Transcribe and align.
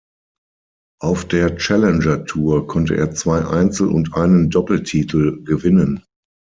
Auf 0.99 1.27
der 1.27 1.57
Challenger 1.57 2.25
Tour 2.25 2.65
konnte 2.65 2.95
er 2.97 3.11
zwei 3.11 3.45
Einzel- 3.45 3.89
und 3.91 4.15
einen 4.15 4.49
Doppeltitel 4.49 5.43
gewinnen. 5.43 6.03